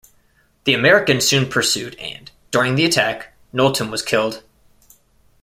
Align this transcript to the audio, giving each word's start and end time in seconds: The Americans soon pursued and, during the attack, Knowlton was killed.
The 0.63 0.73
Americans 0.73 1.27
soon 1.27 1.47
pursued 1.47 1.93
and, 1.99 2.31
during 2.49 2.73
the 2.73 2.85
attack, 2.85 3.33
Knowlton 3.53 3.91
was 3.91 4.01
killed. 4.01 4.41